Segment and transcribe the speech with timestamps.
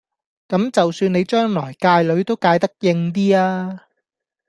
[0.47, 3.81] 咁就算你將來界女都界得應啲呀